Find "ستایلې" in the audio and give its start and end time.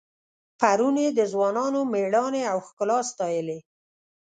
3.11-3.59